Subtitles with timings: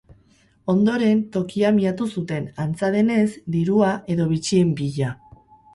[0.73, 5.17] Ondoren tokia miatu zuten, antza denez, dirua edo bitxien bila.